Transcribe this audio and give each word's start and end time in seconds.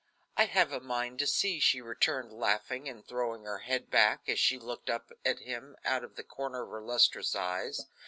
"I 0.35 0.45
have 0.45 0.71
a 0.71 0.79
mind 0.79 1.19
to 1.19 1.27
see," 1.27 1.59
she 1.59 1.79
returned, 1.79 2.33
laughing 2.33 2.89
and 2.89 3.05
throwing 3.05 3.43
her 3.43 3.59
head 3.59 3.91
back, 3.91 4.27
as 4.27 4.39
she 4.39 4.57
looked 4.57 4.89
up 4.89 5.11
at 5.23 5.37
him 5.41 5.75
out 5.85 6.03
of 6.03 6.15
the 6.15 6.23
corner 6.23 6.63
of 6.63 6.71
her 6.71 6.81
lustrous 6.81 7.35
eyes. 7.35 7.85